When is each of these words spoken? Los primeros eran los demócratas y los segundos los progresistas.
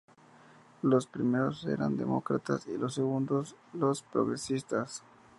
Los 0.81 1.05
primeros 1.05 1.63
eran 1.67 1.91
los 1.91 1.99
demócratas 1.99 2.65
y 2.65 2.75
los 2.75 2.95
segundos 2.95 3.55
los 3.73 4.01
progresistas. 4.01 5.03